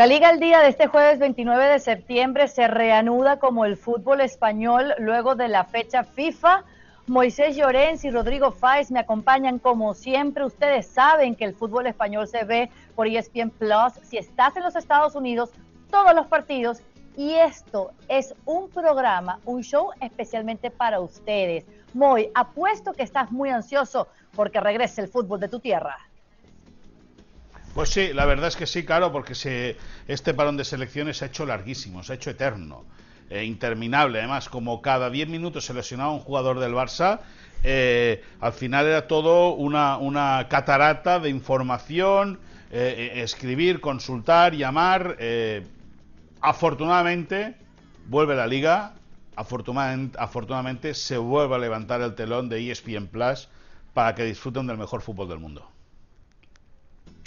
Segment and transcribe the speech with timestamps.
[0.00, 4.22] La Liga el día de este jueves 29 de septiembre se reanuda como el fútbol
[4.22, 6.64] español luego de la fecha FIFA.
[7.06, 10.46] Moisés Llorens y Rodrigo Fáez me acompañan como siempre.
[10.46, 13.92] Ustedes saben que el fútbol español se ve por ESPN Plus.
[14.02, 15.50] Si estás en los Estados Unidos,
[15.90, 16.80] todos los partidos.
[17.14, 21.66] Y esto es un programa, un show especialmente para ustedes.
[21.92, 26.09] Moy, apuesto que estás muy ansioso porque regrese el fútbol de tu tierra.
[27.74, 29.76] Pues sí, la verdad es que sí, claro, porque se,
[30.08, 32.84] este parón de selecciones se ha hecho larguísimo, se ha hecho eterno,
[33.30, 34.18] e interminable.
[34.18, 37.20] Además, como cada 10 minutos se lesionaba un jugador del Barça,
[37.62, 42.40] eh, al final era todo una, una catarata de información,
[42.72, 45.16] eh, eh, escribir, consultar, llamar.
[46.40, 47.54] afortunadamente,
[48.08, 48.94] vuelve la liga,
[49.36, 53.48] afortunadamente, afortunadamente se vuelve a levantar el telón de ESPN Plus
[53.94, 55.68] para que disfruten del mejor fútbol del mundo.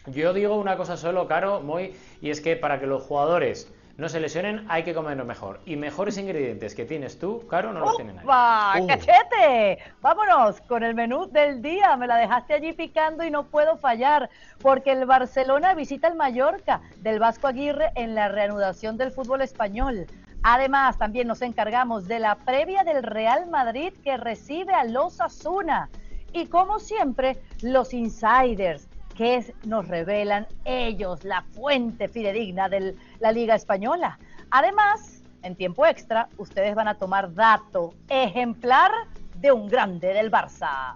[0.07, 4.09] Yo digo una cosa solo, Caro, muy, y es que para que los jugadores no
[4.09, 5.61] se lesionen hay que comerlo mejor.
[5.65, 8.81] Y mejores ingredientes que tienes tú, Caro, no los tienen nadie.
[8.81, 8.87] Uh.
[8.87, 9.79] ¡Cachete!
[10.01, 11.95] Vámonos con el menú del día.
[11.95, 14.29] Me la dejaste allí picando y no puedo fallar,
[14.61, 20.07] porque el Barcelona visita el Mallorca del Vasco Aguirre en la reanudación del fútbol español.
[20.41, 25.89] Además, también nos encargamos de la previa del Real Madrid que recibe a los Asuna.
[26.33, 33.55] Y como siempre, los insiders que nos revelan ellos, la fuente fidedigna de la Liga
[33.55, 34.19] Española.
[34.49, 38.91] Además, en tiempo extra, ustedes van a tomar dato ejemplar
[39.35, 40.95] de un grande del Barça.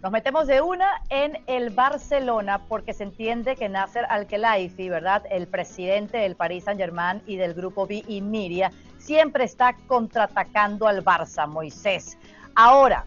[0.00, 5.24] Nos metemos de una en el Barcelona porque se entiende que Nasser Al-Khelaifi, ¿verdad?
[5.28, 11.04] El presidente del Paris Saint-Germain y del grupo B y Miria, siempre está contraatacando al
[11.04, 12.16] Barça, Moisés.
[12.54, 13.06] Ahora,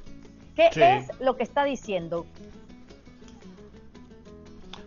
[0.55, 2.25] ¿qué es lo que está diciendo?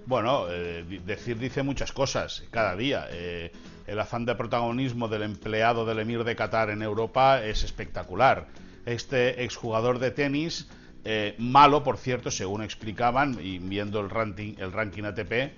[0.07, 3.07] Bueno, eh, decir dice muchas cosas cada día.
[3.11, 3.51] Eh,
[3.87, 8.47] el afán de protagonismo del empleado del Emir de Qatar en Europa es espectacular.
[8.85, 10.69] Este exjugador de tenis,
[11.07, 15.53] eh, malo por cierto, según explicaban y viendo el ranking, el ranking ATP,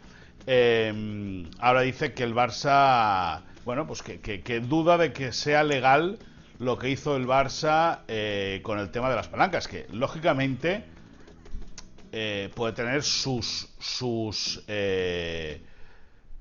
[1.58, 6.20] ahora dice que el Barça, bueno, pues que, que, duda de que sea legal
[6.60, 8.02] lo que hizo el Barça
[8.62, 10.84] con el tema de las palancas, que lógicamente
[12.18, 15.60] eh, puede tener sus sus eh,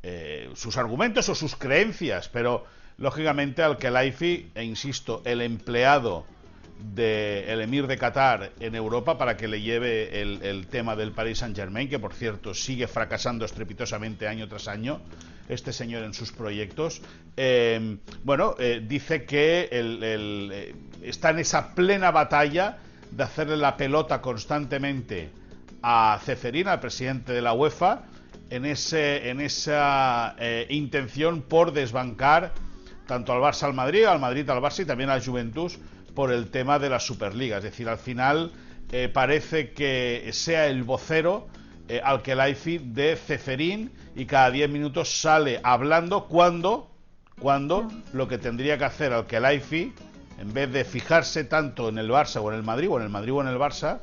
[0.03, 2.65] eh, sus argumentos o sus creencias, pero
[2.97, 6.25] lógicamente al que Laifi, e insisto, el empleado
[6.79, 11.57] del emir de Qatar en Europa para que le lleve el, tema del Paris Saint
[11.57, 15.01] Germain, que por cierto sigue fracasando estrepitosamente año tras año,
[15.49, 17.01] este señor en sus proyectos,
[18.23, 19.67] bueno, dice que
[21.01, 22.77] está en esa plena batalla
[23.11, 25.43] de hacerle la pelota constantemente
[25.87, 28.05] a Ceferín, al presidente de la UEFA,
[28.49, 32.53] en, ese, en esa eh, intención por desbancar
[33.05, 35.77] tanto al Barça al Madrid, al Madrid al Barça y también a la Juventus
[36.15, 37.57] por el tema de la Superliga.
[37.57, 38.51] Es decir, al final
[38.91, 41.47] eh, parece que sea el vocero
[41.87, 46.89] eh, al que Laifi de Ceferín y cada 10 minutos sale hablando cuando,
[47.39, 49.93] cuando lo que tendría que hacer al que Laifi,
[50.39, 53.09] en vez de fijarse tanto en el Barça o en el Madrid, o en el
[53.09, 53.99] Madrid o en el Barça,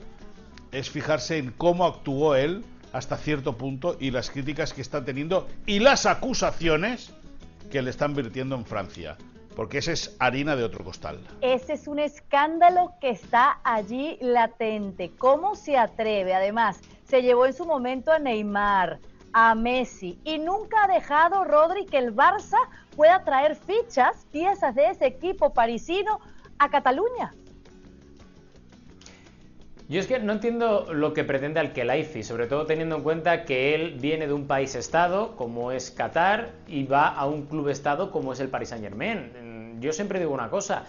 [0.73, 5.49] es fijarse en cómo actuó él hasta cierto punto y las críticas que está teniendo
[5.67, 7.13] y las acusaciones
[7.71, 9.17] que le están virtiendo en Francia.
[9.55, 11.21] Porque esa es harina de otro costal.
[11.43, 15.11] Ese es un escándalo que está allí latente.
[15.19, 16.35] ¿Cómo se atreve?
[16.35, 18.99] Además, se llevó en su momento a Neymar,
[19.35, 22.57] a Messi y nunca ha dejado Rodri que el Barça
[22.97, 26.19] pueda traer fichas, piezas de ese equipo parisino
[26.59, 27.35] a Cataluña.
[29.93, 33.75] Yo es que no entiendo lo que pretende Al-Khelaifi, sobre todo teniendo en cuenta que
[33.75, 38.41] él viene de un país-estado como es Qatar y va a un club-estado como es
[38.41, 39.77] el Paris Saint-Germain.
[39.83, 40.87] Yo siempre digo una cosa,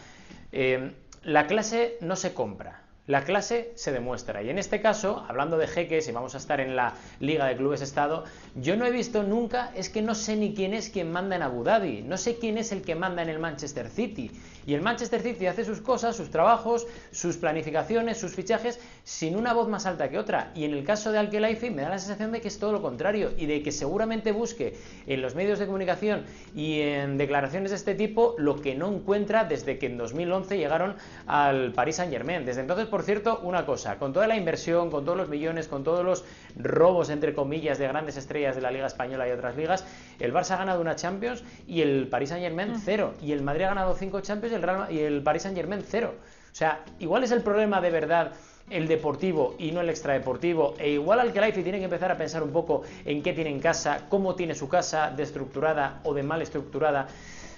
[0.53, 4.41] eh, la clase no se compra, la clase se demuestra.
[4.44, 7.58] Y en este caso, hablando de jeques, y vamos a estar en la Liga de
[7.58, 8.24] Clubes Estado,
[8.56, 11.41] yo no he visto nunca, es que no sé ni quién es quien manda en
[11.41, 14.32] Abu Dhabi, no sé quién es el que manda en el Manchester City.
[14.66, 19.53] Y el Manchester City hace sus cosas, sus trabajos, sus planificaciones, sus fichajes, sin una
[19.53, 20.52] voz más alta que otra.
[20.56, 22.82] Y en el caso de Al-Khelaifi me da la sensación de que es todo lo
[22.82, 26.23] contrario y de que seguramente busque en los medios de comunicación
[26.56, 30.96] y en declaraciones de este tipo lo que no encuentra desde que en 2011 llegaron
[31.28, 32.46] al Paris Saint-Germain.
[32.46, 35.84] Desde entonces por cierto, una cosa, con toda la inversión, con todos los millones, con
[35.84, 36.23] todos los
[36.55, 39.84] robos, entre comillas, de grandes estrellas de la Liga Española y otras ligas,
[40.19, 42.81] el Barça ha ganado una Champions y el Paris Saint Germain mm.
[42.85, 43.16] cero.
[43.19, 45.81] Y el Madrid ha ganado cinco Champions y el, Real, y el Paris Saint Germain
[45.84, 46.13] cero.
[46.51, 48.34] O sea, igual es el problema de verdad
[48.69, 52.17] el deportivo y no el extradeportivo, e igual al que Life tiene que empezar a
[52.17, 56.13] pensar un poco en qué tiene en casa, cómo tiene su casa, de estructurada o
[56.13, 57.07] de mal estructurada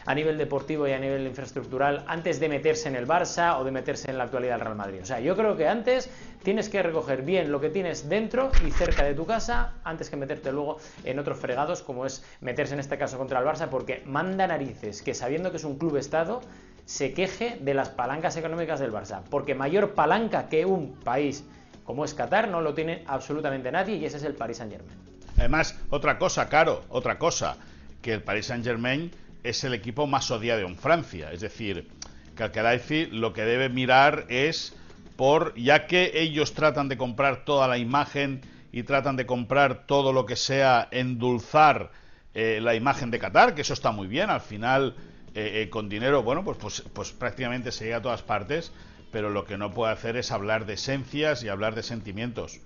[0.05, 3.71] a nivel deportivo y a nivel infraestructural antes de meterse en el Barça o de
[3.71, 4.99] meterse en la actualidad del Real Madrid.
[5.01, 6.09] O sea, yo creo que antes
[6.43, 10.15] tienes que recoger bien lo que tienes dentro y cerca de tu casa antes que
[10.15, 14.03] meterte luego en otros fregados como es meterse en este caso contra el Barça porque
[14.05, 16.41] manda narices que sabiendo que es un club estado
[16.85, 21.43] se queje de las palancas económicas del Barça, porque mayor palanca que un país
[21.83, 24.97] como es Qatar no lo tiene absolutamente nadie y ese es el Paris Saint-Germain.
[25.37, 27.57] Además, otra cosa, Caro, otra cosa,
[28.01, 29.11] que el Paris Saint-Germain
[29.45, 31.31] es el equipo más odiado en Francia.
[31.31, 31.88] Es decir,
[32.36, 32.81] que al
[33.12, 34.75] lo que debe mirar es
[35.15, 40.12] por, ya que ellos tratan de comprar toda la imagen y tratan de comprar todo
[40.12, 41.92] lo que sea endulzar
[42.33, 44.95] eh, la imagen de Qatar, que eso está muy bien, al final
[45.33, 48.74] eh, eh, con dinero, bueno, pues, pues, pues prácticamente se llega a todas partes,
[49.12, 52.59] pero lo que no puede hacer es hablar de esencias y hablar de sentimientos,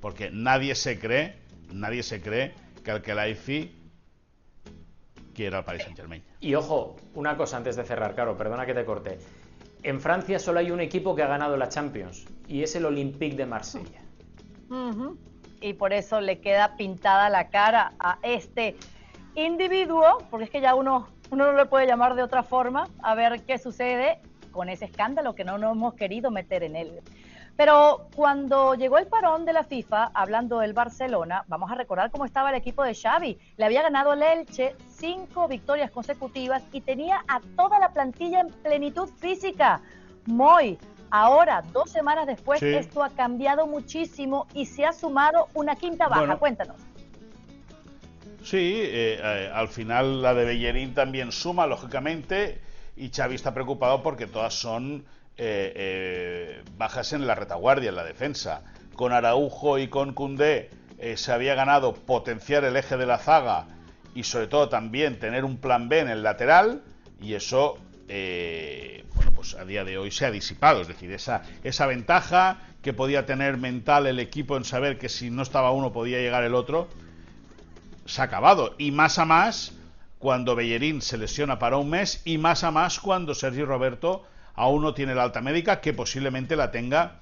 [0.00, 1.36] porque nadie se cree,
[1.70, 2.90] nadie se cree que
[5.34, 6.22] al quiera al Paris Saint Germain.
[6.40, 9.18] Y ojo, una cosa antes de cerrar, Caro, perdona que te corte.
[9.82, 13.36] En Francia solo hay un equipo que ha ganado la Champions y es el Olympique
[13.36, 14.00] de Marsella.
[15.60, 18.76] Y por eso le queda pintada la cara a este
[19.34, 23.14] individuo, porque es que ya uno, uno no lo puede llamar de otra forma, a
[23.14, 24.20] ver qué sucede
[24.52, 27.00] con ese escándalo que no nos hemos querido meter en él.
[27.56, 32.24] Pero cuando llegó el parón de la FIFA, hablando del Barcelona, vamos a recordar cómo
[32.24, 33.38] estaba el equipo de Xavi.
[33.56, 38.48] Le había ganado el Elche cinco victorias consecutivas y tenía a toda la plantilla en
[38.48, 39.80] plenitud física.
[40.26, 40.78] Moy,
[41.10, 46.36] ahora, dos semanas después, esto ha cambiado muchísimo y se ha sumado una quinta baja.
[46.36, 46.76] Cuéntanos.
[48.42, 52.60] Sí, eh, eh, al final la de Bellerín también suma, lógicamente,
[52.96, 55.04] y Xavi está preocupado porque todas son
[55.36, 58.62] eh, eh, bajas en la retaguardia, en la defensa.
[58.94, 63.66] Con Araujo y con Cundé eh, se había ganado potenciar el eje de la zaga
[64.14, 66.82] y sobre todo también tener un plan B en el lateral
[67.20, 70.82] y eso, bueno, pues a día de hoy se ha disipado.
[70.82, 75.30] Es decir, esa, esa ventaja que podía tener mental el equipo en saber que si
[75.30, 76.88] no estaba uno podía llegar el otro,
[78.04, 78.76] se ha acabado.
[78.78, 79.72] Y más a más
[80.20, 84.82] cuando Bellerín se lesiona para un mes y más a más cuando Sergio Roberto aún
[84.82, 87.20] no tiene la alta médica, que posiblemente la tenga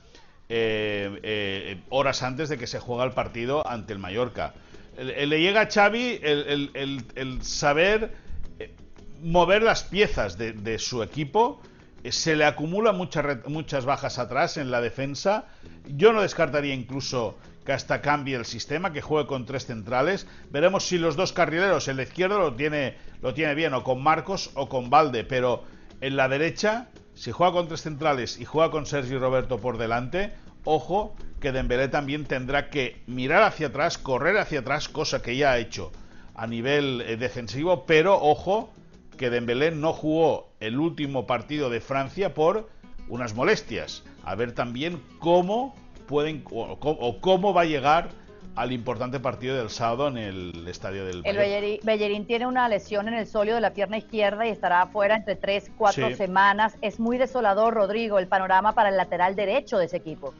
[0.49, 4.53] eh, eh, horas antes de que se juegue el partido ante el Mallorca.
[4.99, 8.13] Le llega a Xavi el, saber
[8.59, 8.75] eh,
[9.23, 11.63] mover las piezas de, su equipo.
[12.07, 15.47] Se le acumulan muchas, bajas atrás en la defensa.
[15.87, 20.27] Yo no descartaría incluso que hasta cambie el sistema, que juegue con tres centrales.
[20.51, 24.03] Veremos si los dos carrileros en la izquierda lo tiene, lo tiene bien, o con
[24.03, 25.65] Marcos o con Valde, pero
[26.03, 26.89] en la derecha
[27.23, 30.33] si juega con tres centrales y juega con Sergio Roberto por delante,
[30.65, 35.53] ojo que Dembélé también tendrá que mirar hacia atrás, correr hacia atrás, cosa que ya
[35.53, 35.93] ha hecho
[36.35, 38.73] a nivel eh, defensivo, pero ojo
[39.17, 42.69] que Dembélé no jugó el último partido de Francia por
[43.07, 44.03] unas molestias.
[44.25, 45.77] A ver también cómo
[46.09, 48.09] pueden o cómo va a llegar
[48.55, 53.15] al importante partido del sábado en el estadio del El Bellerín, tiene una lesión en
[53.15, 56.77] el solio de la pierna izquierda y estará afuera entre tres, cuatro semanas.
[56.83, 60.35] Es muy desolador, Rodrigo, el panorama para el lateral derecho de ese equipo.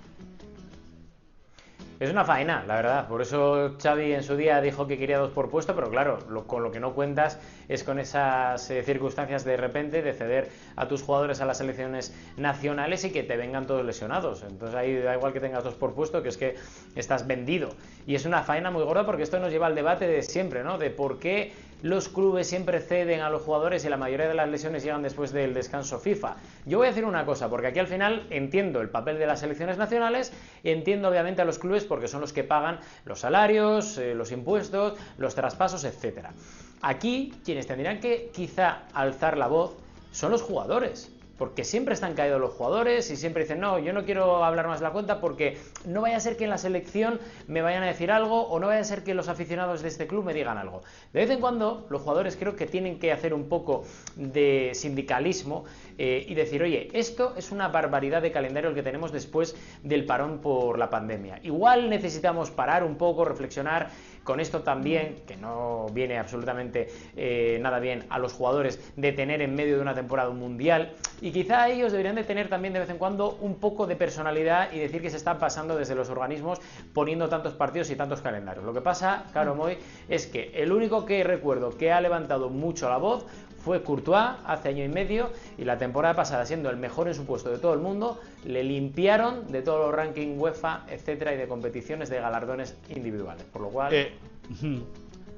[2.03, 3.07] Es una faena, la verdad.
[3.07, 6.19] Por eso Xavi en su día dijo que quería dos por puesto, pero claro,
[6.49, 7.39] con lo que no cuentas
[7.69, 12.13] es con esas eh, circunstancias de repente de ceder a tus jugadores a las selecciones
[12.37, 14.43] nacionales y que te vengan todos lesionados.
[14.43, 16.57] Entonces ahí da igual que tengas dos por puesto, que es que
[16.97, 17.69] estás vendido.
[18.05, 20.79] Y es una faena muy gorda porque esto nos lleva al debate de siempre, ¿no?
[20.79, 24.49] De por qué los clubes siempre ceden a los jugadores y la mayoría de las
[24.49, 26.37] lesiones llegan después del descanso FIFA.
[26.65, 29.41] Yo voy a decir una cosa, porque aquí al final entiendo el papel de las
[29.41, 34.15] selecciones nacionales, entiendo obviamente a los clubes porque son los que pagan los salarios, eh,
[34.15, 36.33] los impuestos, los traspasos, etcétera.
[36.81, 39.77] Aquí quienes tendrían que quizá alzar la voz
[40.13, 41.11] son los jugadores
[41.43, 44.79] porque siempre están caídos los jugadores y siempre dicen, no, yo no quiero hablar más
[44.79, 47.19] de la cuenta porque no vaya a ser que en la selección
[47.49, 50.07] me vayan a decir algo o no vaya a ser que los aficionados de este
[50.07, 50.83] club me digan algo.
[51.13, 53.83] De vez en cuando los jugadores creo que tienen que hacer un poco
[54.15, 55.65] de sindicalismo
[55.99, 60.07] eh, y decir, oye, esto es una barbaridad de calendario el que tenemos después del
[60.07, 61.41] parón por la pandemia.
[61.43, 63.91] Igual necesitamos parar un poco, reflexionar
[64.25, 69.43] con esto también, que no viene absolutamente eh, nada bien a los jugadores de tener
[69.43, 72.81] en medio de una temporada un mundial y quizá ellos deberían de tener también de
[72.81, 76.11] vez en cuando un poco de personalidad y decir que se están pasando desde los
[76.11, 76.61] organismos
[76.93, 78.65] poniendo tantos partidos y tantos calendarios.
[78.65, 82.89] Lo que pasa, Caro Moy, es que el único que recuerdo que ha levantado mucho
[82.89, 83.27] la voz
[83.65, 87.25] fue Courtois hace año y medio y la temporada pasada siendo el mejor en su
[87.25, 91.47] puesto de todo el mundo, le limpiaron de todos los rankings UEFA, etcétera, y de
[91.47, 93.45] competiciones de galardones individuales.
[93.45, 93.93] Por lo cual...
[93.93, 94.13] Eh,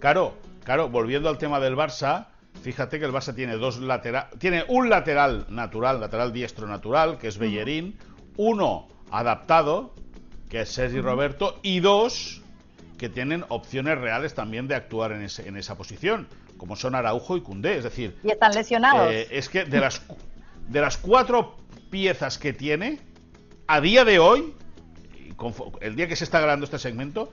[0.01, 2.29] claro, claro, volviendo al tema del Barça,
[2.63, 7.29] fíjate que el Barça tiene dos lateral, tiene un lateral natural, lateral diestro natural, que
[7.29, 7.99] es Bellerín,
[8.37, 9.93] uno adaptado,
[10.49, 12.44] que es Sergi Roberto, y dos
[12.99, 17.41] que tienen opciones reales también de actuar en, en esa posición como son Araujo y
[17.41, 17.77] Cundé.
[17.77, 19.13] Es decir, y están lesionados.
[19.13, 20.03] Eh, es que de las,
[20.69, 21.57] de las cuatro
[21.91, 23.01] piezas que tiene,
[23.67, 24.55] a día de hoy,
[25.81, 27.33] el día que se está grabando este segmento,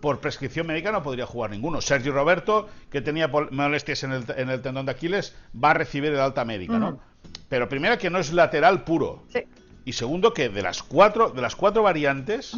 [0.00, 1.80] por prescripción médica no podría jugar ninguno.
[1.80, 6.12] Sergio Roberto, que tenía molestias en el, en el tendón de Aquiles, va a recibir
[6.12, 7.00] el alta médica, ¿no?
[7.48, 9.24] Pero primero que no es lateral puro.
[9.28, 9.44] Sí.
[9.84, 12.56] Y segundo que de las cuatro, de las cuatro variantes,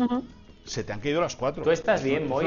[0.65, 1.63] se te han caído las cuatro.
[1.63, 2.47] ¿Tú estás bien, Moy?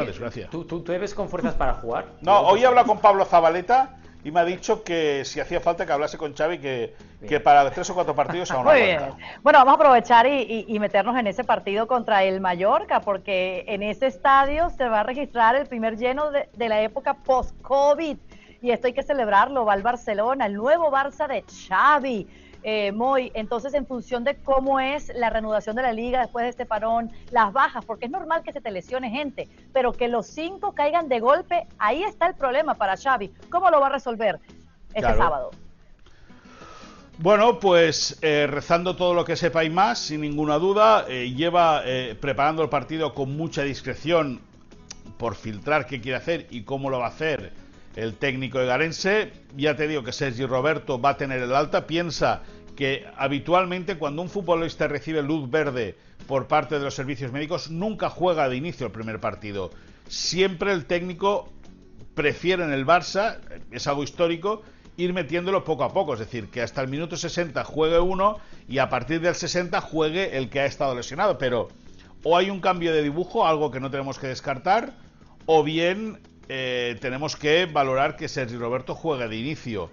[0.49, 2.05] ¿Tú, tú, te ves con fuerzas para jugar?
[2.21, 5.85] No, hoy he hablado con Pablo Zabaleta y me ha dicho que si hacía falta
[5.85, 6.95] que hablase con Xavi que,
[7.27, 8.99] que para tres o cuatro partidos aún Muy bien.
[9.43, 14.07] Bueno, vamos a aprovechar y, meternos en ese partido contra el Mallorca, porque en ese
[14.07, 18.17] estadio se va a registrar el primer lleno de, de la época post-COVID.
[18.61, 19.65] Y esto hay que celebrarlo.
[19.65, 22.27] Va al Barcelona, el nuevo Barça de Xavi
[22.69, 26.49] eh, Moy, entonces en función de cómo es la reanudación de la liga después de
[26.49, 30.27] este parón, las bajas, porque es normal que se te lesione gente, pero que los
[30.27, 33.31] cinco caigan de golpe, ahí está el problema para Xavi.
[33.49, 34.41] ¿Cómo lo va a resolver
[34.93, 35.51] este sábado?
[37.19, 41.83] Bueno, pues eh, rezando todo lo que sepa y más, sin ninguna duda, eh, lleva
[41.85, 44.41] eh, preparando el partido con mucha discreción
[45.17, 47.53] por filtrar qué quiere hacer y cómo lo va a hacer
[47.97, 49.33] el técnico de Garense.
[49.57, 51.87] Ya te digo que Sergi Roberto va a tener el alta.
[51.87, 52.43] Piensa
[52.77, 58.09] que habitualmente cuando un futbolista recibe luz verde por parte de los servicios médicos, nunca
[58.09, 59.71] juega de inicio el primer partido.
[60.07, 61.49] Siempre el técnico
[62.13, 63.39] prefiere en el Barça,
[63.71, 64.61] es algo histórico,
[64.95, 66.13] ir metiéndolo poco a poco.
[66.13, 68.37] Es decir, que hasta el minuto 60 juegue uno
[68.69, 71.37] y a partir del 60 juegue el que ha estado lesionado.
[71.39, 71.69] Pero
[72.23, 74.93] o hay un cambio de dibujo, algo que no tenemos que descartar,
[75.47, 79.89] o bien eh, tenemos que valorar que Sergio Roberto juegue de inicio.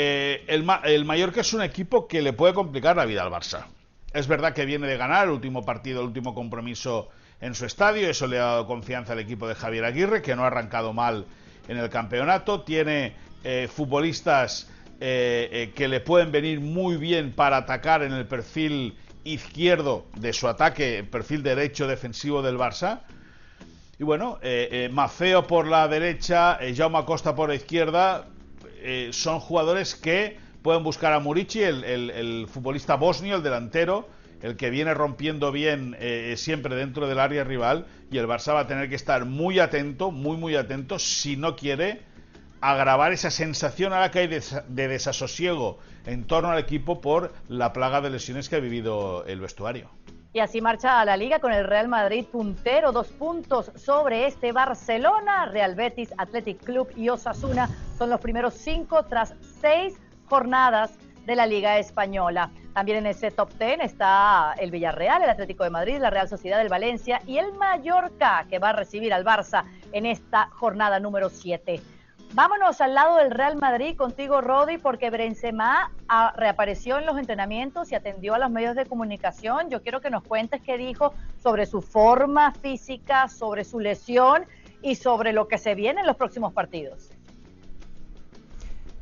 [0.00, 3.64] Eh, el, el Mallorca es un equipo que le puede complicar la vida al Barça.
[4.12, 7.08] Es verdad que viene de ganar el último partido, el último compromiso
[7.40, 10.44] en su estadio, eso le ha dado confianza al equipo de Javier Aguirre, que no
[10.44, 11.24] ha arrancado mal
[11.66, 18.12] en el campeonato, tiene eh, futbolistas que le pueden venir muy bien para atacar en
[18.12, 23.00] el perfil izquierdo de su ataque, perfil derecho defensivo del Barça,
[23.98, 28.26] y bueno, eh, eh, Mafeo por la derecha, eh, Jaume Acosta por la izquierda,
[28.82, 34.08] eh, son jugadores que pueden buscar a Murici, el, futbolista bosnio, el delantero,
[34.42, 35.96] el que viene rompiendo bien
[36.36, 40.10] siempre dentro del área rival, y el Barça va a tener que estar muy atento,
[40.10, 42.02] muy, muy atento, si no quiere
[42.60, 47.72] agravar esa sensación a la que hay de desasosiego en torno al equipo por la
[47.72, 49.90] plaga de lesiones que ha vivido el vestuario.
[50.38, 54.52] Y así marcha a la liga con el Real Madrid puntero, dos puntos sobre este
[54.52, 55.46] Barcelona.
[55.46, 57.68] Real Betis, Athletic Club y Osasuna
[57.98, 62.52] son los primeros cinco tras seis jornadas de la Liga Española.
[62.72, 66.58] También en ese top ten está el Villarreal, el Atlético de Madrid, la Real Sociedad
[66.58, 71.30] del Valencia y el Mallorca, que va a recibir al Barça en esta jornada número
[71.30, 71.82] 7.
[72.34, 77.90] Vámonos al lado del Real Madrid contigo, Rodi, porque Benzema ah, reapareció en los entrenamientos
[77.90, 79.70] y atendió a los medios de comunicación.
[79.70, 84.44] Yo quiero que nos cuentes qué dijo sobre su forma física, sobre su lesión
[84.82, 87.10] y sobre lo que se viene en los próximos partidos.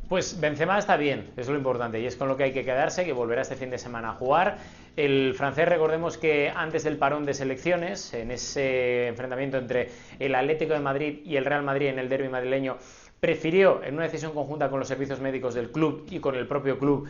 [0.08, 3.04] Pues Benzema está bien, es lo importante, y es con lo que hay que quedarse,
[3.04, 4.58] que volverá este fin de semana a jugar.
[4.96, 9.90] El francés, recordemos que antes del parón de selecciones, en ese enfrentamiento entre
[10.20, 12.78] el Atlético de Madrid y el Real Madrid en el derby madrileño,
[13.20, 16.78] prefirió, en una decisión conjunta con los servicios médicos del club y con el propio
[16.78, 17.08] club,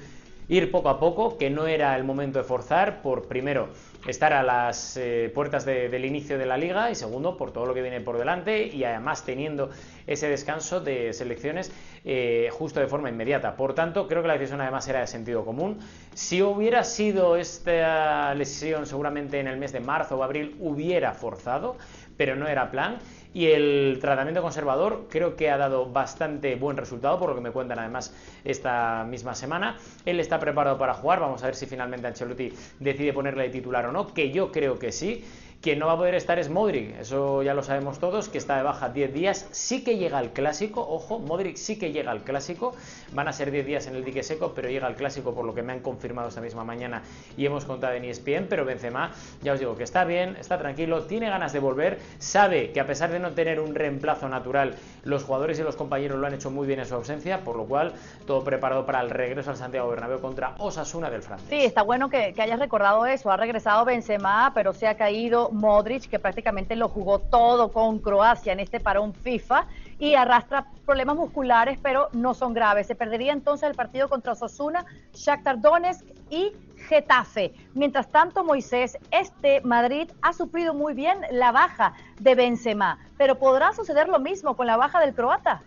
[0.48, 3.68] ir poco a poco, que no era el momento de forzar, por primero
[4.06, 7.74] estar a las eh, puertas del inicio de la liga y segundo por todo lo
[7.74, 9.70] que viene por delante y además teniendo
[10.06, 11.72] ese descanso de selecciones
[12.04, 13.56] eh, justo de forma inmediata.
[13.56, 15.78] Por tanto, creo que la decisión además era de sentido común.
[16.14, 21.76] Si hubiera sido esta lesión seguramente en el mes de marzo o abril hubiera forzado,
[22.16, 22.98] pero no era plan
[23.36, 27.50] y el tratamiento conservador creo que ha dado bastante buen resultado, por lo que me
[27.50, 28.14] cuentan además
[28.44, 29.76] esta misma semana.
[30.06, 32.50] Él está preparado para jugar, vamos a ver si finalmente Ancelotti
[32.80, 35.22] decide ponerle de titular o no, que yo creo que sí.
[35.60, 38.56] Quien no va a poder estar es Modric, eso ya lo sabemos todos, que está
[38.56, 39.48] de baja 10 días.
[39.50, 42.74] Sí que llega al clásico, ojo, Modric sí que llega al clásico.
[43.12, 45.54] Van a ser 10 días en el dique seco, pero llega al clásico por lo
[45.54, 47.02] que me han confirmado esta misma mañana
[47.36, 48.46] y hemos contado en ESPN.
[48.48, 49.10] Pero Benzema,
[49.42, 52.86] ya os digo que está bien, está tranquilo, tiene ganas de volver, sabe que a
[52.86, 56.50] pesar de no tener un reemplazo natural, los jugadores y los compañeros lo han hecho
[56.50, 57.94] muy bien en su ausencia, por lo cual
[58.26, 61.48] todo preparado para el regreso al Santiago Bernabéu contra Osasuna del francés.
[61.48, 63.30] Sí, está bueno que, que hayas recordado eso.
[63.30, 68.52] Ha regresado Benzema, pero se ha caído Modric, que prácticamente lo jugó todo con Croacia
[68.52, 69.66] en este parón FIFA
[69.98, 72.86] y arrastra problemas musculares, pero no son graves.
[72.86, 74.84] Se perdería entonces el partido contra Osasuna,
[75.14, 76.52] Shakhtar Donetsk y
[76.88, 77.52] Getafe.
[77.74, 83.72] Mientras tanto, Moisés, este Madrid ha sufrido muy bien la baja de Benzema, pero ¿podrá
[83.72, 85.62] suceder lo mismo con la baja del croata?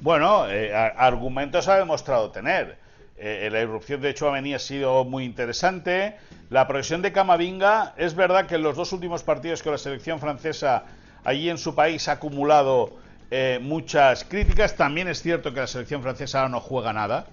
[0.00, 2.78] Bueno, eh, argumentos ha demostrado tener.
[3.18, 6.16] Eh, la irrupción de Chouameni ha sido muy interesante.
[6.50, 10.20] La progresión de Camavinga, es verdad que en los dos últimos partidos con la selección
[10.20, 10.84] francesa
[11.24, 12.94] allí en su país ha acumulado
[13.30, 14.76] eh, muchas críticas.
[14.76, 17.26] También es cierto que la selección francesa ahora no juega nada.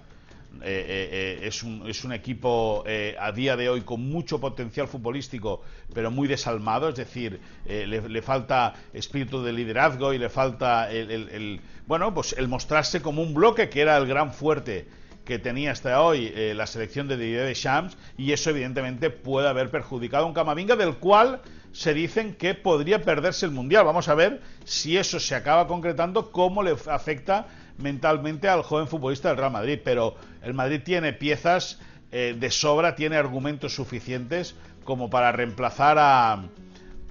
[0.62, 2.84] Eh, es, un, equipo
[3.18, 5.62] a día de hoy con mucho potencial futbolístico,
[5.92, 12.14] pero muy desalmado, es decir, le, falta espíritu de liderazgo y le falta el, bueno,
[12.14, 14.86] pues el mostrarse como un bloque que era el gran fuerte
[15.24, 19.70] que tenía hasta hoy eh, la selección de Didier Deschamps y eso evidentemente puede haber
[19.70, 21.40] perjudicado a un Camavinga del cual
[21.72, 23.84] se dicen que podría perderse el Mundial.
[23.84, 29.28] Vamos a ver si eso se acaba concretando, cómo le afecta mentalmente al joven futbolista
[29.28, 29.80] del Real Madrid.
[29.82, 31.80] Pero el Madrid tiene piezas
[32.12, 34.54] eh, de sobra, tiene argumentos suficientes
[34.84, 36.44] como para reemplazar a,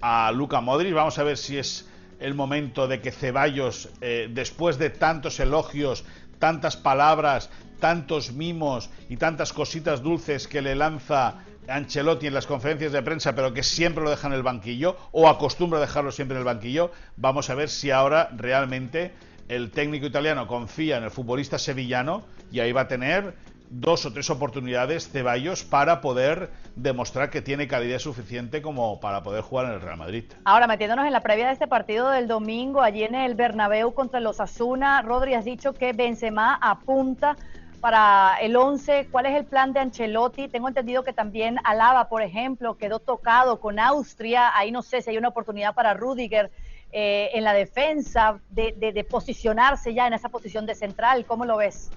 [0.01, 0.93] a Luca Modric.
[0.93, 1.89] Vamos a ver si es
[2.21, 6.05] el momento de que Ceballos, eh, después de tantos elogios,
[6.39, 7.49] tantas palabras,
[7.79, 11.35] tantos mimos y tantas cositas dulces que le lanza
[11.67, 15.29] Ancelotti en las conferencias de prensa, pero que siempre lo deja en el banquillo, o
[15.29, 19.13] acostumbra dejarlo siempre en el banquillo, vamos a ver si ahora realmente
[19.47, 23.35] el técnico italiano confía en el futbolista sevillano y ahí va a tener
[23.69, 29.41] dos o tres oportunidades Ceballos para poder demostrar que tiene calidad suficiente como para poder
[29.41, 30.25] jugar en el Real Madrid.
[30.45, 34.19] Ahora, metiéndonos en la previa de este partido del domingo, allí en el Bernabéu contra
[34.19, 37.35] los Asuna, Rodri has dicho que Benzema apunta
[37.83, 40.47] para el 11, ¿cuál es el plan de Ancelotti?
[40.47, 44.57] Tengo entendido que también Alaba, por ejemplo, quedó tocado con Austria.
[44.57, 46.49] Ahí no sé si hay una oportunidad para Rudiger
[46.93, 51.25] eh, en la defensa de, posicionarse ya en esa posición de central.
[51.25, 51.91] ¿Cómo lo ves?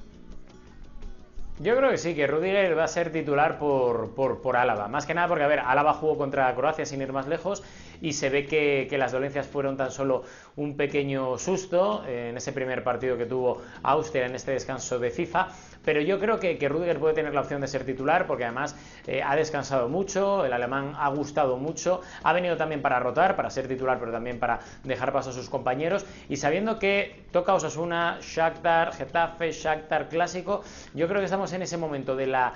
[1.61, 4.88] Yo creo que sí, que Rudiger va a ser titular por, por, por, Álava.
[4.88, 7.62] Más que nada porque, a ver, Álava jugó contra Croacia sin ir más lejos
[8.03, 10.25] y se ve que, que las dolencias fueron tan solo
[10.57, 15.49] un pequeño susto en ese primer partido que tuvo Austria en este descanso de FIFA
[15.87, 18.77] pero yo creo que, que Rudiger puede tener la opción de ser titular porque además
[19.07, 23.49] eh, ha descansado mucho, el alemán ha gustado mucho, ha venido también para rotar, para
[23.49, 28.18] ser titular, pero también para dejar paso a sus compañeros y sabiendo que toca Osasuna,
[28.20, 32.53] Shakhtar, Getafe, Shakhtar clásico, yo creo que estamos en ese momento de la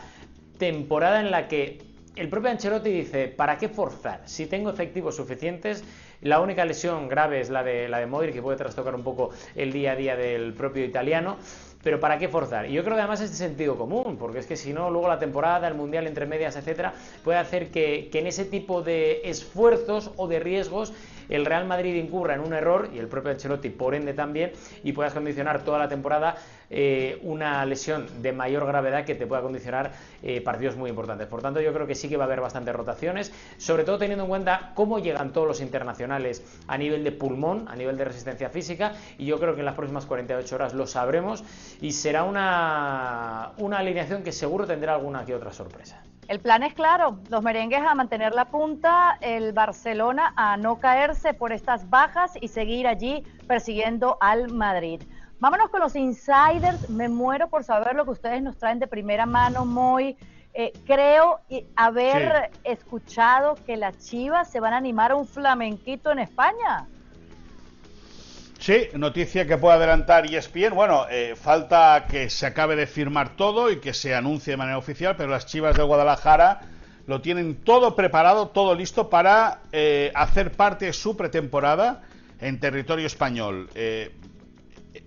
[0.59, 4.23] temporada en la que el propio Ancelotti dice, ¿para qué forzar?
[4.25, 5.85] Si tengo efectivos suficientes,
[6.23, 9.31] la única lesión grave es la de, la de Modric, que puede trastocar un poco
[9.55, 11.39] el día a día del propio italiano.
[11.83, 12.69] Pero ¿para qué forzar?
[12.69, 15.09] Y yo creo que además es de sentido común, porque es que si no, luego
[15.09, 16.93] la temporada, el mundial entre medias, etcétera,
[17.25, 20.93] puede hacer que, que en ese tipo de esfuerzos o de riesgos
[21.31, 24.93] el Real Madrid incurra en un error y el propio Ancelotti por ende también y
[24.93, 26.37] puedas condicionar toda la temporada
[26.71, 31.27] eh, una lesión de mayor gravedad que te pueda condicionar eh, partidos muy importantes.
[31.27, 34.25] Por tanto, yo creo que sí que va a haber bastantes rotaciones, sobre todo teniendo
[34.25, 38.51] en cuenta cómo llegan todos los internacionales a nivel de pulmón, a nivel de resistencia
[38.51, 41.43] física, y yo creo que en las próximas 48 horas lo sabremos
[41.81, 46.01] y será una, una alineación que seguro tendrá alguna que otra sorpresa.
[46.31, 51.35] El plan es claro, los merengues a mantener la punta, el Barcelona a no caerse
[51.35, 55.03] por estas bajas y seguir allí persiguiendo al Madrid.
[55.41, 59.27] Vámonos con los insiders, me muero por saber lo que ustedes nos traen de primera
[59.27, 60.17] mano, muy...
[60.53, 61.39] Eh, creo
[61.77, 66.89] haber escuchado que las Chivas se van a animar a un flamenquito en España.
[68.59, 70.75] Sí, noticia que puede adelantar ESPN.
[70.75, 74.77] Bueno, eh, falta que se acabe de firmar todo y que se anuncie de manera
[74.77, 76.61] oficial, pero las Chivas de Guadalajara
[77.07, 82.03] lo tienen todo preparado, todo listo para eh, hacer parte de su pretemporada
[82.39, 83.71] en territorio español.
[83.75, 84.15] Eh,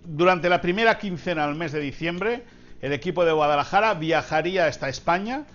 [0.05, 2.43] durante la primera quincena del mes de diciembre,
[2.81, 5.45] el equipo de Guadalajara viajaría hasta España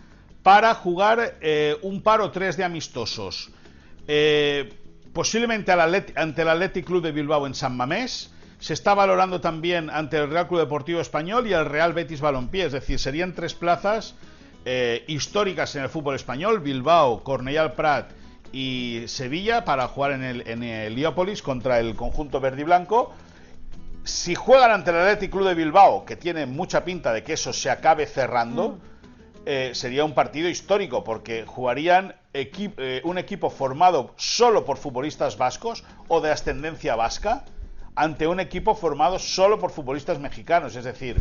[0.43, 1.35] para jugar
[1.83, 3.51] un par o tres de amistosos
[5.19, 8.31] posiblemente ante el Athletic Club de Bilbao en San Mamés.
[8.61, 12.67] Se está valorando también ante el Real Club Deportivo Español y el Real Betis Balompié,
[12.67, 14.15] es decir, serían tres plazas
[14.65, 18.13] eh, históricas en el fútbol español, Bilbao, Cornellal Prat
[18.53, 23.13] y Sevilla, para jugar en el, en contra el conjunto verde y blanco.
[24.09, 27.53] Si juegan ante el Athletic Club de Bilbao, que tiene mucha pinta de que eso
[27.53, 28.81] se acabe cerrando, mm.
[29.45, 35.85] eh, sería un partido histórico, porque jugarían eh, un equipo formado solo por futbolistas vascos
[36.09, 37.45] o de ascendencia vasca
[37.97, 40.75] ante un equipo formado solo por futbolistas mexicanos.
[40.75, 41.21] Es decir,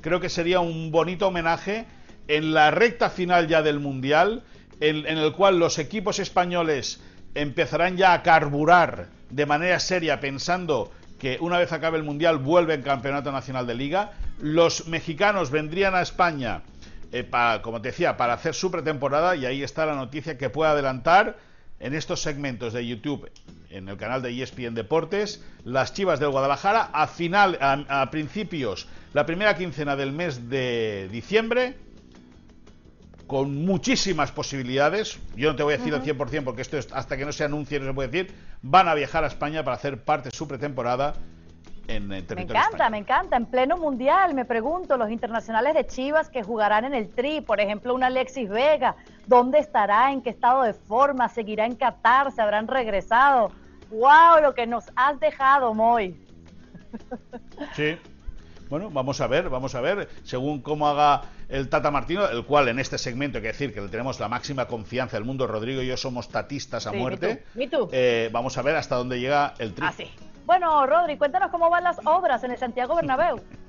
[0.00, 1.86] creo que sería un bonito homenaje
[2.26, 4.42] en la recta final ya del Mundial,
[4.80, 7.00] en, el cual los equipos españoles
[7.36, 10.90] empezarán ya a carburar de manera seria pensando
[11.24, 14.12] que una vez acabe el Mundial vuelve en Campeonato Nacional de Liga.
[14.40, 16.64] Los mexicanos vendrían a España,
[17.12, 20.50] eh, para, como te decía, para hacer su pretemporada y ahí está la noticia que
[20.50, 21.38] puede adelantar
[21.80, 23.30] en estos segmentos de YouTube,
[23.70, 29.24] en el canal de ESPN Deportes, las Chivas del Guadalajara a final, a principios, la
[29.24, 31.78] primera quincena del mes de diciembre
[33.26, 35.18] con muchísimas posibilidades.
[35.36, 37.44] Yo no te voy a decir al 100% porque esto es, hasta que no se
[37.44, 38.34] anuncie no se puede decir.
[38.62, 41.14] Van a viajar a España para hacer parte de su pretemporada
[41.88, 43.36] en, territorio Me encanta, me encanta.
[43.36, 47.60] En pleno mundial, me pregunto, los internacionales de Chivas que jugarán en el Tri, por
[47.60, 50.12] ejemplo, un Alexis Vega, ¿dónde estará?
[50.12, 51.28] ¿En qué estado de forma?
[51.28, 52.32] ¿Seguirá en Qatar?
[52.32, 53.50] ¿Se habrán regresado?
[53.90, 54.42] ¡Wow!
[54.42, 56.16] Lo que nos has dejado, Moy.
[57.74, 57.98] Sí.
[58.70, 62.68] Bueno, vamos a ver, vamos a ver, según cómo haga el Tata Martino, el cual
[62.68, 65.82] en este segmento hay que decir que le tenemos la máxima confianza del mundo, Rodrigo
[65.82, 67.44] y yo somos tatistas a muerte.
[67.92, 69.86] Eh, vamos a ver hasta dónde llega el tri.
[69.86, 70.10] Ah, sí.
[70.46, 73.40] Bueno, Rodri, cuéntanos cómo van las obras en el Santiago Bernabéu.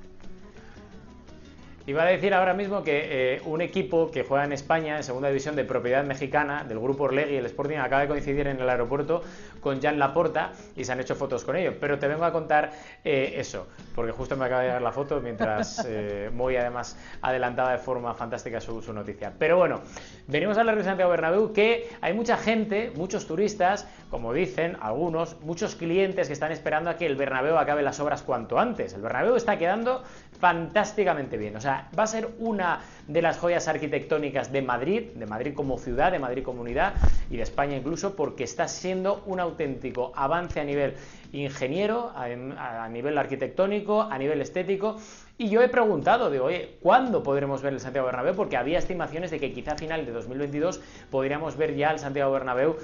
[1.88, 5.28] Iba a decir ahora mismo que eh, un equipo que juega en España, en segunda
[5.28, 9.22] división de propiedad mexicana, del grupo Orlegui, el Sporting, acaba de coincidir en el aeropuerto
[9.66, 11.74] con Jan Laporta y se han hecho fotos con ellos.
[11.80, 12.70] Pero te vengo a contar
[13.02, 17.72] eh, eso, porque justo me acaba de llegar la foto mientras eh, Moy además adelantaba
[17.72, 19.32] de forma fantástica su, su, noticia.
[19.36, 19.80] Pero bueno,
[20.28, 25.40] venimos a hablar de Santiago Bernabéu, que hay mucha gente, muchos turistas, como dicen algunos,
[25.40, 28.94] muchos clientes que están esperando a que el Bernabéu acabe las obras cuanto antes.
[28.94, 30.04] El Bernabéu está quedando
[30.38, 31.56] fantásticamente bien.
[31.56, 35.78] O sea, va a ser una de las joyas arquitectónicas de Madrid, de Madrid como
[35.78, 36.94] ciudad, de Madrid como unidad
[37.30, 40.94] y de España incluso, porque está siendo un auténtico avance a nivel
[41.32, 44.96] ingeniero, a, nivel arquitectónico, a nivel estético.
[45.38, 48.34] Y yo he preguntado, digo, oye, ¿cuándo podremos ver el Santiago Bernabéu?
[48.34, 52.32] Porque había estimaciones de que quizá a final de 2022 podríamos ver ya el Santiago
[52.32, 52.76] Bernabéu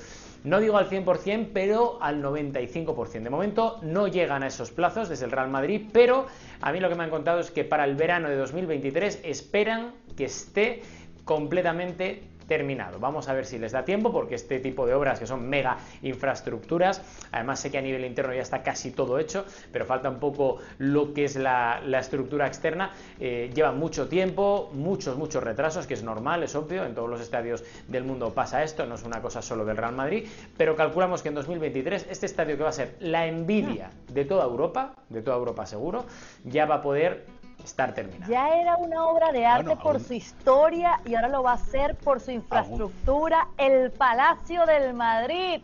[0.45, 3.23] no digo al 100%, pero al 95%.
[3.23, 6.27] De momento no llegan a esos plazos desde el Real Madrid, pero
[6.61, 9.95] a mí lo que me han contado es que para el verano de 2023 esperan
[10.17, 10.83] que esté
[11.25, 12.99] completamente terminado.
[12.99, 15.77] Vamos a ver si les da tiempo, porque este tipo de obras que son mega
[16.03, 20.19] infraestructuras, además sé que a nivel interno ya está casi todo hecho, pero falta un
[20.19, 25.95] poco lo que es la, estructura externa, eh, lleva mucho tiempo, muchos, muchos retrasos, que
[25.95, 29.23] es normal, es obvio, en todos los estadios del mundo pasa esto, no es una
[29.23, 30.27] cosa solo del Real Madrid,
[30.57, 34.45] pero calculamos que en 2023 este estadio que va a ser la envidia de toda
[34.45, 36.05] Europa, de toda Europa seguro,
[36.45, 37.27] ya va a poder
[37.65, 38.31] estar terminado.
[38.31, 41.95] Ya era una obra de arte por su historia y ahora lo va a hacer
[41.97, 45.63] por su infraestructura, el Palacio del Madrid.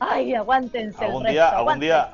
[0.00, 2.10] Ay, aguántense algún el día, algún día,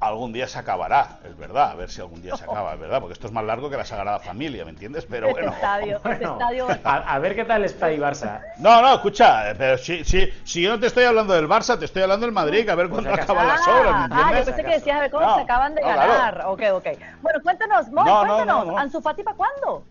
[0.00, 3.00] algún día se acabará, es verdad, a ver si algún día se acaba, es verdad,
[3.00, 5.06] porque esto es más largo que la Sagrada Familia, ¿me entiendes?
[5.08, 5.54] Pero este bueno.
[5.54, 6.66] Estadio, este estadio...
[6.84, 8.40] A, ver qué tal está el Barça.
[8.58, 11.84] No, no, escucha, pero si, si, si yo no te estoy hablando del Barça, te
[11.84, 14.26] estoy hablando del Madrid, a ver pues cuándo acaban las obras, ¿me entiendes?
[14.26, 16.44] Ah, yo pensé que decías a ver cómo se acaban de ganar.
[16.46, 16.86] Ok, ok.
[17.20, 19.84] Bueno, cuéntanos, Moy, cuéntanos, ¿Ansu Fati para cuándo?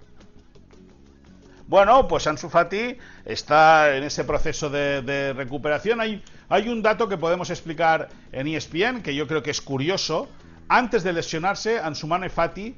[1.69, 6.01] Bueno, pues Ansu Fati está en ese proceso de, recuperación.
[6.01, 10.27] Hay, un dato que podemos explicar en ESPN que yo creo que es curioso.
[10.67, 12.75] Antes de lesionarse, Ansumane Fati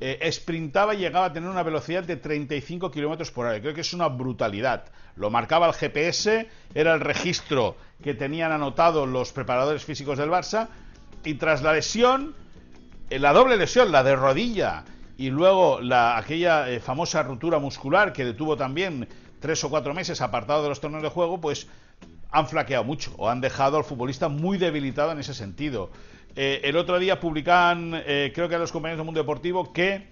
[0.00, 3.60] eh, sprintaba y llegaba a tener una velocidad de 35 kilómetros por hora.
[3.60, 4.86] Creo que es una brutalidad.
[5.14, 10.66] Lo marcaba el GPS, era el registro que tenían anotado los preparadores físicos del Barça.
[11.22, 12.34] Y tras la lesión,
[13.08, 14.82] eh, la doble lesión, la de rodilla
[15.22, 19.06] y luego la, aquella eh, famosa ruptura muscular que detuvo también
[19.38, 21.68] tres o cuatro meses apartado de los torneos de juego, pues
[22.32, 25.90] han flaqueado mucho o han dejado al futbolista muy debilitado en ese sentido.
[26.34, 30.10] Eh, el otro día publicaban, eh, creo que a los compañeros del mundo deportivo, que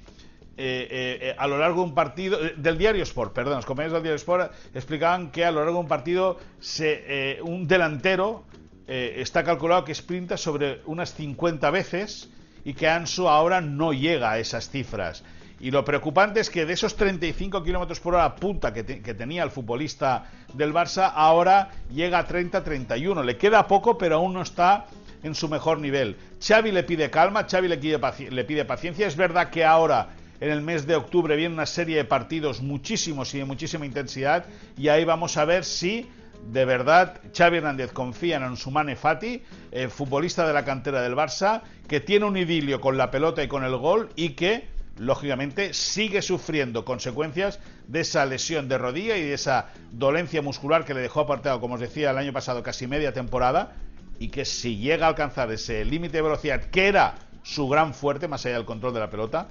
[1.37, 4.53] a lo largo de un partido, del diario Sport, perdón, los compañeros del diario Sport
[4.75, 8.45] explicaban que a lo largo de un partido se, un delantero
[8.87, 12.29] está calculado que sprinta sobre unas 50 veces
[12.65, 15.25] y que Ansu ahora no llega a esas cifras.
[15.61, 19.51] Y lo preocupante es que de esos 35 kilómetros por hora punta que, tenía el
[19.51, 23.23] futbolista del Barça, ahora llega a 30-31.
[23.25, 24.87] Le queda poco, pero aún no está
[25.23, 26.17] en su mejor nivel.
[26.41, 29.07] Xavi le pide calma, Xavi le pide, le pide paciencia.
[29.07, 30.09] Es verdad que ahora
[30.41, 34.47] en el mes de octubre viene una serie de partidos muchísimos y de muchísima intensidad
[34.77, 36.09] y ahí vamos a ver si
[36.47, 41.63] de verdad Xavi Hernández confía en Ansumane Fati, eh, futbolista de la cantera del Barça,
[41.89, 46.23] que tiene un idilio con la pelota y con el gol y que, lógicamente, sigue
[46.23, 51.21] sufriendo consecuencias de esa lesión de rodilla y de esa dolencia muscular que le dejó
[51.21, 53.73] apartado, como os decía, el año pasado casi media temporada
[54.19, 58.29] y que si llega a alcanzar ese límite de velocidad que era su gran fuerte,
[58.29, 59.49] más allá del control de la pelota,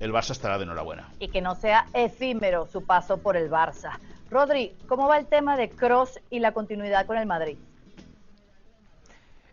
[0.00, 1.08] el Barça estará de enhorabuena.
[1.18, 3.98] Y que no sea efímero su paso por el Barça.
[4.34, 7.56] Rodri, ¿cómo va el tema de Cross y la continuidad con el Madrid?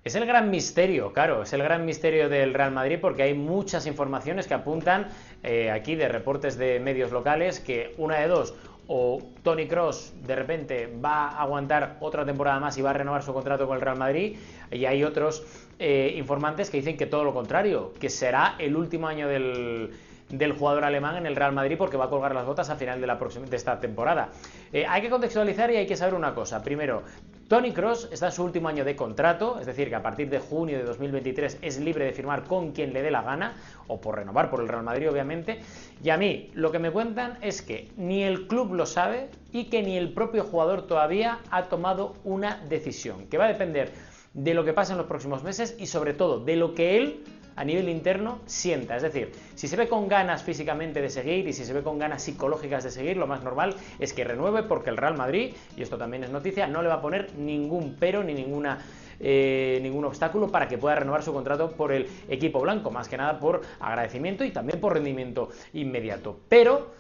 [0.04, 3.86] Es el gran misterio, claro, es el gran misterio del Real Madrid porque hay muchas
[3.86, 5.10] informaciones que apuntan
[5.44, 8.56] eh, aquí de reportes de medios locales que una de dos,
[8.88, 13.22] o Tony Cross de repente va a aguantar otra temporada más y va a renovar
[13.22, 14.39] su contrato con el Real Madrid,
[14.72, 15.46] y hay otros
[15.78, 19.91] eh, informantes que dicen que todo lo contrario, que será el último año del,
[20.32, 23.02] del jugador alemán en el Real Madrid porque va a colgar las botas a final
[23.02, 24.30] de, esta temporada.
[24.72, 26.63] Eh, hay que contextualizar y hay que saber una cosa.
[26.63, 27.04] Primero,
[27.48, 30.39] Tony Cross está en su último año de contrato, es decir, que a partir de
[30.39, 33.56] junio de 2023 es libre de firmar con quien le dé la gana,
[33.88, 35.60] o por renovar por el Real Madrid, obviamente.
[36.02, 39.65] Y a mí lo que me cuentan es que ni el club lo sabe y
[39.65, 43.91] que ni el propio jugador todavía ha tomado una decisión, que va a depender
[44.34, 47.24] de lo que pase en los próximos meses y sobre todo de lo que él
[47.56, 48.96] a nivel interno sienta.
[48.96, 52.00] Es decir, si se ve con ganas físicamente de seguir y si se ve con
[52.00, 55.82] ganas psicológicas de seguir, lo más normal es que renueve porque el Real Madrid, y
[55.82, 58.80] esto también es noticia, no le va a poner ningún pero ni ninguna
[59.24, 63.18] eh, ningún obstáculo para que pueda renovar su contrato por el equipo blanco, más que
[63.18, 66.40] nada por agradecimiento y también por rendimiento inmediato.
[66.50, 66.92] Pero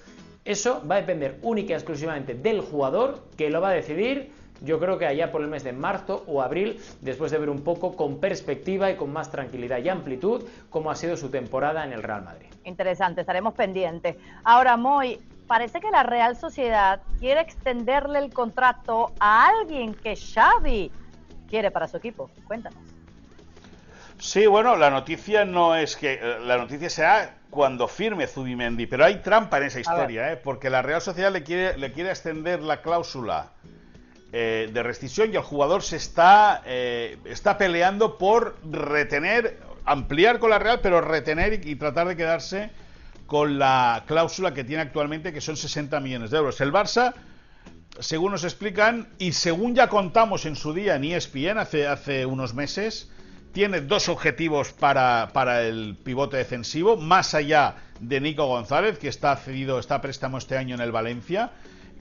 [0.45, 4.79] eso va a depender única y exclusivamente del jugador que lo va a decidir yo
[4.79, 7.95] creo que allá por el mes de marzo o abril, después de ver un poco
[7.95, 12.03] con perspectiva y con más tranquilidad y amplitud cómo ha sido su temporada en el
[12.03, 12.47] Real Madrid.
[12.63, 14.15] Interesante, estaremos pendientes.
[14.43, 20.91] Ahora, Moy, parece que la Real Sociedad quiere extenderle el contrato a alguien que Xavi
[21.49, 22.29] quiere para su equipo.
[22.45, 22.79] Cuéntanos.
[24.19, 29.03] Sí, bueno, la noticia no es que eh, la noticia sea cuando firme Zubimendi, pero
[29.03, 30.37] hay trampa en esa historia, ¿eh?
[30.37, 33.49] porque la Real Sociedad le quiere, le quiere extender la cláusula
[34.33, 40.51] eh, de rescisión y el jugador se está, eh, está peleando por retener, ampliar con
[40.51, 42.69] la Real, pero retener y, tratar de quedarse
[43.25, 46.61] con la cláusula que tiene actualmente, que son 60 millones de euros.
[46.61, 47.13] El Barça,
[47.99, 52.53] según nos explican, y según ya contamos en su día en ESPN hace, hace unos
[52.53, 53.11] meses,
[53.51, 59.35] tiene dos objetivos para, para, el pivote defensivo, más allá de Nico González, que está
[59.35, 61.51] cedido, está préstamo este año en el Valencia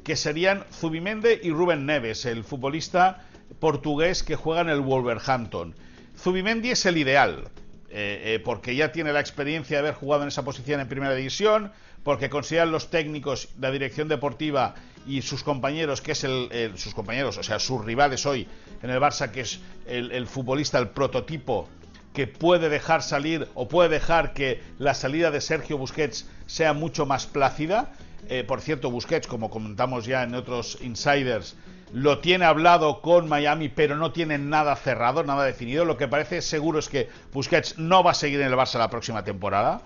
[0.04, 3.24] que serían Zubimende y Rubén Neves, el futbolista
[3.58, 5.74] portugués que juega en el Wolverhampton.
[6.18, 7.48] Zubimendi es el ideal,
[7.90, 11.14] eh, eh, porque ya tiene la experiencia de haber jugado en esa posición en primera
[11.14, 14.74] división, porque consideran los técnicos, la dirección deportiva
[15.06, 18.46] y sus compañeros, que es el, sus compañeros, o sea, sus rivales hoy
[18.82, 21.68] en el Barça, que es el, el futbolista, el prototipo
[22.12, 27.06] que puede dejar salir o puede dejar que la salida de Sergio Busquets sea mucho
[27.06, 27.92] más plácida
[28.28, 31.56] eh, por cierto, Busquets, como comentamos ya en otros insiders,
[31.92, 35.84] lo tiene hablado con Miami, pero no tiene nada cerrado, nada definido.
[35.84, 38.90] Lo que parece seguro es que Busquets no va a seguir en el Barça la
[38.90, 39.82] próxima temporada.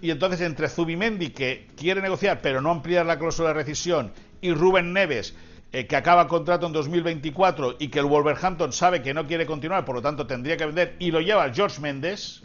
[0.00, 4.52] Y entonces entre Zubimendi, que quiere negociar pero no ampliar la cláusula de rescisión, y
[4.52, 5.34] Rubén Neves,
[5.72, 9.84] eh, que acaba contrato en 2024 y que el Wolverhampton sabe que no quiere continuar,
[9.84, 12.42] por lo tanto tendría que vender, y lo lleva George Méndez,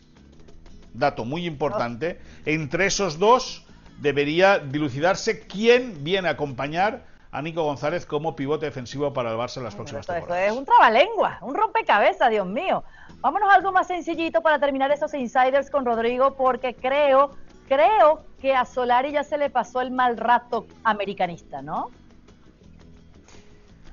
[0.94, 3.65] dato muy importante, entre esos dos
[4.00, 9.58] debería dilucidarse quién viene a acompañar a Nico González como pivote defensivo para el Barça
[9.58, 10.46] en las próximas temporadas.
[10.46, 12.84] Esto es un trabalengua, un rompecabezas, Dios mío.
[13.20, 17.32] Vámonos a algo más sencillito para terminar esos insiders con Rodrigo, porque creo,
[17.68, 21.92] creo que a Solari ya se le pasó el mal rato americanista, ¿no?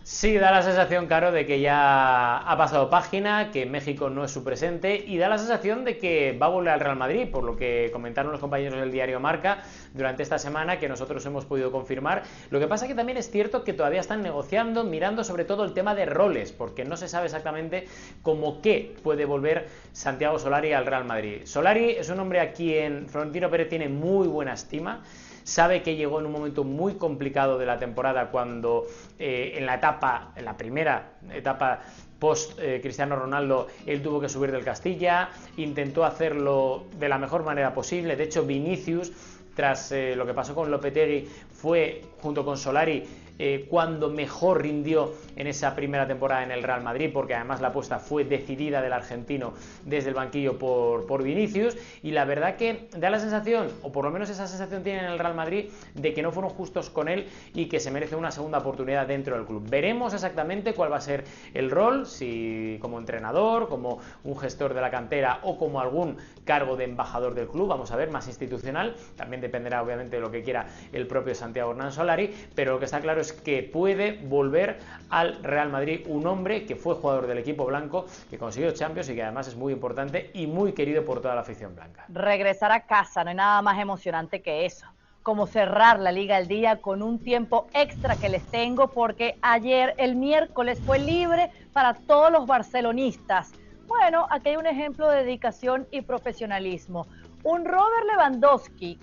[0.05, 4.33] Sí, da la sensación, Caro, de que ya ha pasado página, que México no es
[4.33, 7.45] su presente y da la sensación de que va a volver al Real Madrid, por
[7.45, 9.63] lo que comentaron los compañeros del diario Marca
[9.95, 12.25] durante esta semana, que nosotros hemos podido confirmar.
[12.51, 15.73] Lo que pasa que también es cierto que todavía están negociando, mirando sobre todo el
[15.73, 17.87] tema de roles, porque no se sabe exactamente
[18.23, 21.43] cómo qué puede volver Santiago Solari al Real Madrid.
[21.45, 25.05] Solari es un hombre a quien Florentino Pérez tiene muy buena estima
[25.45, 28.87] sabe que llegó en un momento muy complicado de la temporada cuando
[29.19, 31.81] eh, en la etapa, en la primera etapa
[32.19, 37.43] post eh, Cristiano Ronaldo, él tuvo que subir del Castilla, intentó hacerlo de la mejor
[37.45, 39.13] manera posible, de hecho Vinicius
[39.55, 43.05] tras eh, lo que pasó con Lopetegui, fue junto con Solari
[43.45, 47.69] eh, cuando mejor rindió en esa primera temporada en el Real Madrid, porque además la
[47.69, 51.77] apuesta fue decidida del argentino desde el banquillo por, por Vinicius.
[52.05, 55.07] Y la verdad que da la sensación, o por lo menos esa sensación tiene en
[55.07, 58.31] el Real Madrid, de que no fueron justos con él y que se merece una
[58.31, 59.69] segunda oportunidad dentro del club.
[59.69, 64.81] Veremos exactamente cuál va a ser el rol, si como entrenador, como un gestor de
[64.81, 68.95] la cantera o como algún cargo de embajador del club, vamos a ver, más institucional,
[69.17, 72.85] también dependerá obviamente de lo que quiera el propio Santiago Hernán Solari, pero lo que
[72.85, 74.79] está claro es que puede volver
[75.11, 79.15] al Real Madrid un hombre que fue jugador del equipo blanco, que consiguió Champions y
[79.15, 82.05] que además es muy importante y muy querido por toda la afición blanca.
[82.09, 84.87] Regresar a casa, no hay nada más emocionante que eso
[85.23, 89.95] como cerrar la liga al día con un tiempo extra que les tengo porque ayer
[89.99, 93.53] el miércoles fue libre para todos los barcelonistas.
[93.87, 97.07] Bueno, aquí hay un ejemplo de dedicación y profesionalismo.
[97.45, 98.99] Un Robert Lewandowski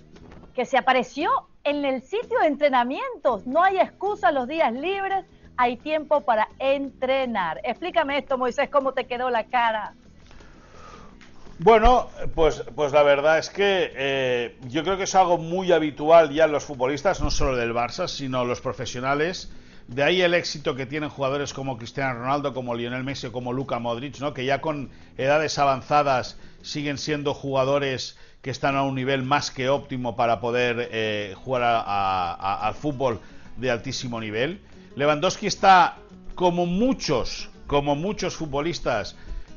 [0.54, 1.30] que se apareció
[1.64, 3.46] en el sitio de entrenamientos.
[3.46, 5.24] No hay excusa los días libres,
[5.56, 7.60] hay tiempo para entrenar.
[7.64, 9.94] Explícame esto, Moisés, cómo te quedó la cara.
[11.58, 16.30] Bueno, pues, pues la verdad es que eh, yo creo que es algo muy habitual
[16.30, 19.52] ya en los futbolistas, no solo del Barça, sino los profesionales.
[19.90, 23.80] De ahí el éxito que tienen jugadores como Cristiano Ronaldo, como Lionel Messi como Luka
[23.80, 24.32] Modric, ¿no?
[24.32, 29.68] que ya con edades avanzadas siguen siendo jugadores que están a un nivel más que
[29.68, 33.18] óptimo para poder eh, jugar al fútbol
[33.56, 34.60] de altísimo nivel.
[34.94, 35.96] Lewandowski está,
[36.36, 39.16] como muchos, como muchos futbolistas,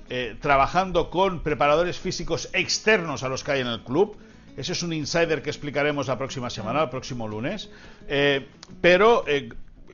[0.09, 4.17] eh, trabajando con preparadores físicos externos a los que hay en el club.
[4.57, 7.69] Ese es un insider que explicaremos la próxima semana, el próximo lunes.
[8.07, 8.47] Eh,
[8.81, 9.25] pero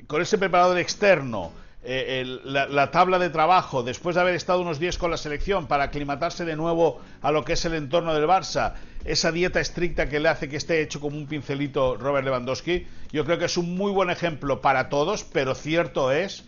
[0.09, 1.51] con ese preparador externo,
[1.83, 5.83] la, la, tabla de trabajo, después de haber estado unos días con la selección para
[5.83, 8.73] aclimatarse de nuevo a lo que es el entorno del Barça,
[9.05, 13.23] esa dieta estricta que le hace que esté hecho como un pincelito Robert Lewandowski, yo
[13.23, 16.43] creo que es un muy buen ejemplo para todos, pero cierto es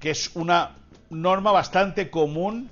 [0.00, 0.76] que es una
[1.10, 2.70] norma bastante común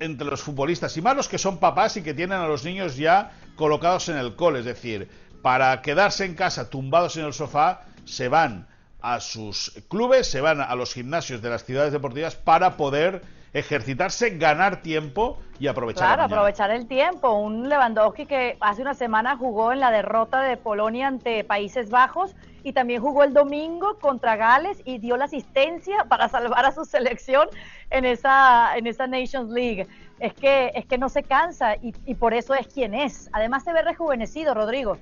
[0.00, 2.98] entre los futbolistas y más los que son papás y que tienen a los niños
[2.98, 4.58] ya colocados en el cole.
[4.58, 5.08] Es decir,
[5.40, 8.66] para quedarse en casa tumbados en el sofá, se van
[9.02, 14.30] a sus clubes, se van a los gimnasios de las ciudades deportivas para poder ejercitarse,
[14.38, 17.32] ganar tiempo y aprovechar Claro, aprovechar el tiempo.
[17.34, 22.34] Un Lewandowski que hace una semana jugó en la derrota de Polonia ante Países Bajos
[22.62, 26.84] y también jugó el domingo contra Gales y dio la asistencia para salvar a su
[26.84, 27.48] selección
[27.90, 29.86] en esa, en esa Nations League.
[30.20, 33.28] Es que, es que no se cansa y, y por eso es quien es.
[33.32, 34.96] Además se ve rejuvenecido, Rodrigo.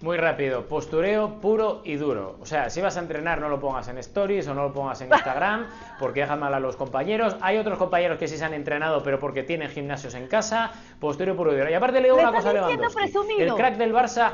[0.00, 2.36] Muy rápido, postureo puro y duro.
[2.40, 5.00] O sea, si vas a entrenar no lo pongas en stories o no lo pongas
[5.00, 5.66] en Instagram
[5.98, 7.36] porque deja mal a los compañeros.
[7.40, 10.70] Hay otros compañeros que sí se han entrenado pero porque tienen gimnasios en casa.
[11.00, 11.70] Postureo puro y duro.
[11.70, 13.10] Y aparte le digo una cosa a Lewandowski.
[13.38, 14.30] El crack del Barça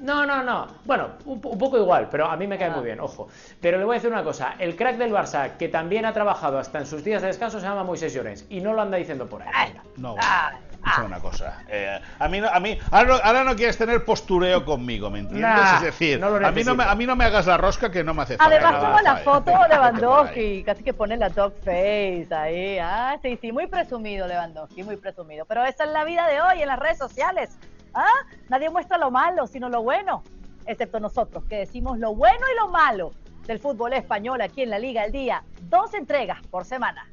[0.00, 0.66] no, no, no.
[0.84, 2.76] Bueno, un, poco igual, pero a mí me cae ah.
[2.76, 3.28] muy bien, ojo.
[3.60, 4.54] Pero le voy a decir una cosa.
[4.58, 7.66] El crack del Barça, que también ha trabajado hasta en sus días de descanso, se
[7.66, 8.46] llama Moisés Llorens.
[8.48, 9.74] Y no lo anda diciendo por ahí.
[9.96, 10.52] no, ah,
[10.84, 11.02] ah.
[11.04, 11.64] una cosa.
[11.68, 15.72] Eh, a mí, a mí ahora, no, quieres tener postureo conmigo, ¿me entiendes?
[15.76, 18.14] es decir, a, mí no me, a mí no me hagas la rosca que no
[18.14, 18.56] me hace falta.
[18.56, 22.78] Además, como la foto de Lewandowski, casi que pone la dog face ahí.
[22.78, 25.44] Ah, sí, sí, muy presumido Lewandowski, muy presumido.
[25.46, 27.50] Pero esa es la vida de hoy en las redes sociales.
[27.94, 28.06] ¿Ah?
[28.48, 30.22] Nadie muestra lo malo, sino lo bueno,
[30.66, 33.12] excepto nosotros, que decimos lo bueno y lo malo
[33.46, 35.42] del fútbol español aquí en la Liga al Día.
[35.62, 37.08] Dos entregas por semana.